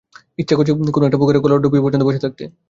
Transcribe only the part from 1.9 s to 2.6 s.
বসে থাকতে।